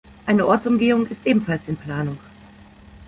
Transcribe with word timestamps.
Eine 0.25 0.47
Ortsumgehung 0.47 1.05
ist 1.05 1.27
ebenfalls 1.27 1.67
in 1.67 1.77
Planung. 1.77 2.17